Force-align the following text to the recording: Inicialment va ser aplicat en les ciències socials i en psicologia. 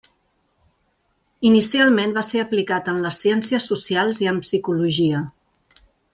Inicialment 1.49 2.15
va 2.15 2.23
ser 2.29 2.41
aplicat 2.45 2.89
en 2.95 3.05
les 3.09 3.21
ciències 3.27 3.69
socials 3.73 4.23
i 4.27 4.31
en 4.33 4.41
psicologia. 4.47 5.23